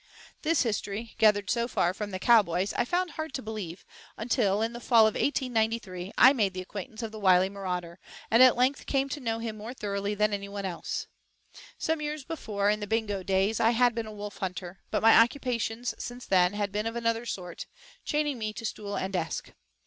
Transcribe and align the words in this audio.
II 0.01 0.37
This 0.41 0.63
history, 0.63 1.13
gathered 1.19 1.51
so 1.51 1.67
far 1.67 1.93
from 1.93 2.09
the 2.09 2.17
cowboys, 2.17 2.73
I 2.73 2.85
found 2.85 3.11
hard 3.11 3.35
to 3.35 3.41
believe 3.43 3.85
until, 4.17 4.63
in 4.63 4.73
the 4.73 4.79
fall 4.79 5.05
of 5.05 5.13
1893, 5.13 6.11
I 6.17 6.33
made 6.33 6.55
the 6.55 6.61
acquaintance 6.61 7.03
of 7.03 7.11
the 7.11 7.19
wily 7.19 7.49
marauder, 7.51 7.99
and 8.31 8.41
at 8.41 8.55
length 8.57 8.87
came 8.87 9.09
to 9.09 9.19
know 9.19 9.37
him 9.37 9.55
more 9.57 9.75
thoroughly 9.75 10.15
than 10.15 10.33
anyone 10.33 10.65
else. 10.65 11.05
Some 11.77 12.01
years 12.01 12.23
before, 12.25 12.67
in 12.71 12.79
the 12.79 12.87
Bingo 12.87 13.21
days, 13.21 13.59
I 13.59 13.69
had 13.69 13.93
been 13.93 14.07
a 14.07 14.11
wolf 14.11 14.37
hunter, 14.39 14.79
but 14.89 15.03
my 15.03 15.15
occupations 15.15 15.93
since 15.99 16.25
then 16.25 16.53
had 16.53 16.71
been 16.71 16.87
of 16.87 16.95
another 16.95 17.27
sort, 17.27 17.67
chaining 18.03 18.39
me 18.39 18.53
to 18.53 18.65
stool 18.65 18.95
and 18.97 19.13
desk. 19.13 19.53